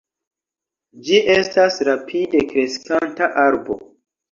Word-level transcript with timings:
Ĝi 1.09 1.19
estas 1.33 1.77
rapide 1.89 2.43
kreskanta 2.55 3.31
arbo. 3.47 3.81